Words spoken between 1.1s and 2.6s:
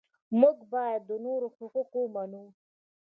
نورو حقوق ومنو.